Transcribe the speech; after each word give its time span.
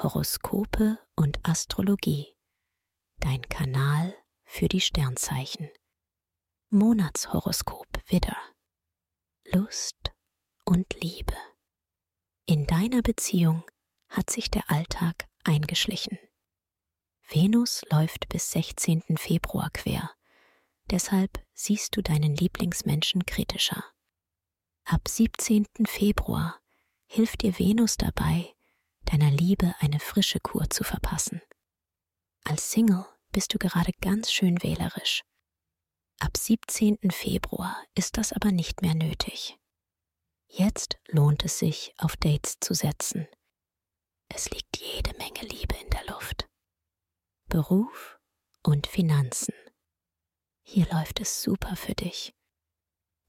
Horoskope 0.00 0.98
und 1.16 1.40
Astrologie. 1.42 2.36
Dein 3.18 3.42
Kanal 3.42 4.14
für 4.44 4.68
die 4.68 4.80
Sternzeichen. 4.80 5.68
Monatshoroskop 6.70 7.88
Widder. 8.06 8.36
Lust 9.52 10.12
und 10.64 10.86
Liebe. 11.02 11.34
In 12.46 12.64
deiner 12.66 13.02
Beziehung 13.02 13.64
hat 14.08 14.30
sich 14.30 14.52
der 14.52 14.70
Alltag 14.70 15.28
eingeschlichen. 15.42 16.16
Venus 17.28 17.82
läuft 17.90 18.28
bis 18.28 18.52
16. 18.52 19.02
Februar 19.16 19.68
quer. 19.70 20.12
Deshalb 20.90 21.44
siehst 21.54 21.96
du 21.96 22.02
deinen 22.02 22.36
Lieblingsmenschen 22.36 23.26
kritischer. 23.26 23.84
Ab 24.84 25.08
17. 25.08 25.66
Februar 25.86 26.60
hilft 27.06 27.42
dir 27.42 27.58
Venus 27.58 27.96
dabei, 27.96 28.54
deiner 29.08 29.30
Liebe 29.30 29.74
eine 29.80 30.00
frische 30.00 30.40
Kur 30.40 30.68
zu 30.70 30.84
verpassen. 30.84 31.40
Als 32.44 32.70
Single 32.70 33.06
bist 33.32 33.54
du 33.54 33.58
gerade 33.58 33.92
ganz 34.00 34.32
schön 34.32 34.62
wählerisch. 34.62 35.22
Ab 36.20 36.36
17. 36.36 36.98
Februar 37.10 37.76
ist 37.94 38.16
das 38.16 38.32
aber 38.32 38.50
nicht 38.50 38.82
mehr 38.82 38.94
nötig. 38.94 39.56
Jetzt 40.48 40.98
lohnt 41.08 41.44
es 41.44 41.58
sich, 41.58 41.94
auf 41.98 42.16
Dates 42.16 42.58
zu 42.60 42.74
setzen. 42.74 43.28
Es 44.28 44.50
liegt 44.50 44.78
jede 44.78 45.16
Menge 45.18 45.42
Liebe 45.42 45.76
in 45.76 45.90
der 45.90 46.06
Luft. 46.06 46.48
Beruf 47.48 48.18
und 48.62 48.86
Finanzen. 48.86 49.54
Hier 50.62 50.86
läuft 50.92 51.20
es 51.20 51.42
super 51.42 51.76
für 51.76 51.94
dich. 51.94 52.34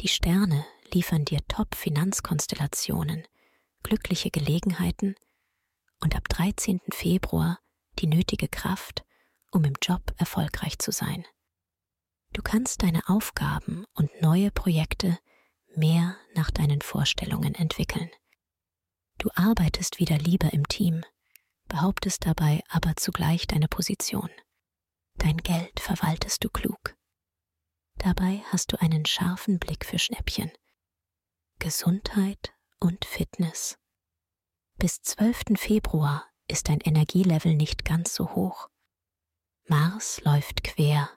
Die 0.00 0.08
Sterne 0.08 0.66
liefern 0.92 1.24
dir 1.24 1.40
Top-Finanzkonstellationen, 1.48 3.26
glückliche 3.82 4.30
Gelegenheiten 4.30 5.14
und 6.04 6.14
ab 6.14 6.28
13. 6.28 6.80
Februar 6.92 7.58
die 7.98 8.06
nötige 8.06 8.46
Kraft, 8.46 9.04
um 9.50 9.64
im 9.64 9.74
Job 9.80 10.12
erfolgreich 10.18 10.78
zu 10.78 10.92
sein. 10.92 11.24
Du 12.34 12.42
kannst 12.42 12.82
deine 12.82 13.08
Aufgaben 13.08 13.86
und 13.94 14.10
neue 14.20 14.50
Projekte 14.50 15.18
mehr 15.74 16.16
nach 16.34 16.50
deinen 16.50 16.82
Vorstellungen 16.82 17.54
entwickeln. 17.54 18.10
Du 19.18 19.30
arbeitest 19.34 19.98
wieder 19.98 20.18
lieber 20.18 20.52
im 20.52 20.68
Team, 20.68 21.04
behauptest 21.68 22.26
dabei 22.26 22.62
aber 22.68 22.96
zugleich 22.96 23.46
deine 23.46 23.68
Position. 23.68 24.30
Dein 25.16 25.38
Geld 25.38 25.80
verwaltest 25.80 26.44
du 26.44 26.50
klug. 26.50 26.96
Dabei 27.96 28.42
hast 28.50 28.72
du 28.72 28.80
einen 28.80 29.06
scharfen 29.06 29.58
Blick 29.58 29.86
für 29.86 29.98
Schnäppchen. 29.98 30.52
Gesundheit 31.60 32.52
und 32.80 33.04
Fitness. 33.04 33.78
Bis 34.84 35.00
12. 35.00 35.56
Februar 35.56 36.26
ist 36.46 36.68
dein 36.68 36.78
Energielevel 36.78 37.54
nicht 37.54 37.86
ganz 37.86 38.14
so 38.14 38.34
hoch. 38.34 38.68
Mars 39.66 40.20
läuft 40.24 40.62
quer, 40.62 41.08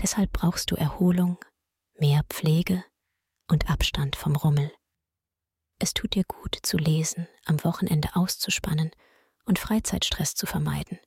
deshalb 0.00 0.32
brauchst 0.32 0.70
du 0.70 0.74
Erholung, 0.74 1.36
mehr 1.98 2.22
Pflege 2.30 2.82
und 3.46 3.68
Abstand 3.68 4.16
vom 4.16 4.36
Rummel. 4.36 4.72
Es 5.78 5.92
tut 5.92 6.14
dir 6.14 6.24
gut 6.24 6.56
zu 6.62 6.78
lesen, 6.78 7.28
am 7.44 7.62
Wochenende 7.62 8.16
auszuspannen 8.16 8.90
und 9.44 9.58
Freizeitstress 9.58 10.34
zu 10.34 10.46
vermeiden. 10.46 10.98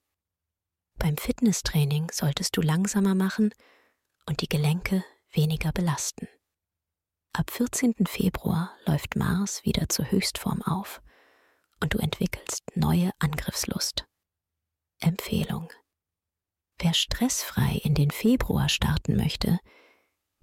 Beim 1.00 1.18
Fitnesstraining 1.18 2.12
solltest 2.12 2.56
du 2.58 2.62
langsamer 2.62 3.16
machen 3.16 3.56
und 4.28 4.42
die 4.42 4.50
Gelenke 4.50 5.04
weniger 5.32 5.72
belasten. 5.72 6.28
Ab 7.34 7.50
14. 7.50 8.06
Februar 8.06 8.78
läuft 8.86 9.16
Mars 9.16 9.66
wieder 9.66 9.90
zur 9.90 10.12
Höchstform 10.12 10.62
auf 10.62 11.02
und 11.82 11.94
du 11.94 11.98
entwickelst 11.98 12.64
neue 12.76 13.12
Angriffslust. 13.20 14.06
Empfehlung. 15.00 15.70
Wer 16.80 16.94
stressfrei 16.94 17.80
in 17.84 17.96
den 17.96 18.12
Februar 18.12 18.70
starten 18.70 19.16
möchte, 19.16 19.60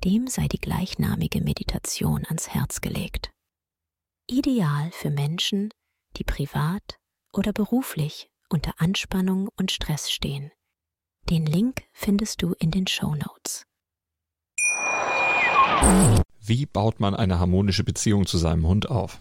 dem 0.05 0.29
sei 0.29 0.47
die 0.47 0.61
gleichnamige 0.61 1.41
Meditation 1.41 2.25
ans 2.27 2.49
Herz 2.49 2.81
gelegt. 2.81 3.31
Ideal 4.27 4.91
für 4.93 5.11
Menschen, 5.11 5.71
die 6.17 6.25
privat 6.25 6.99
oder 7.33 7.53
beruflich 7.53 8.29
unter 8.49 8.73
Anspannung 8.79 9.49
und 9.57 9.73
Stress 9.73 10.11
stehen. 10.11 10.53
Den 11.29 11.47
Link 11.47 11.83
findest 11.93 12.43
du 12.43 12.55
in 12.59 12.71
den 12.71 12.87
Show 12.87 13.15
Notes. 13.15 13.65
Wie 16.41 16.67
baut 16.67 17.01
man 17.01 17.15
eine 17.15 17.39
harmonische 17.39 17.85
Beziehung 17.85 18.27
zu 18.27 18.39
seinem 18.39 18.67
Hund 18.67 18.89
auf? 18.89 19.21